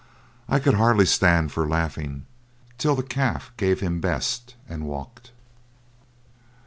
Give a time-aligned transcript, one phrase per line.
[0.49, 2.25] I could hardly stand for laughing,
[2.79, 5.29] till the calf gave him best and walked.